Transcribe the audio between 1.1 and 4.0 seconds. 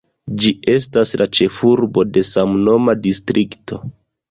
la ĉefurbo de samnoma distrikto.